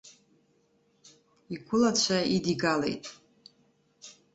Игәылацәа 1.53 2.17
идигалеит. 2.35 3.03